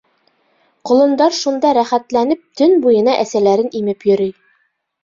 [0.91, 4.37] Ҡолондар шунда рәхәтләнеп төн буйына әсәләрен имеп йөрөй.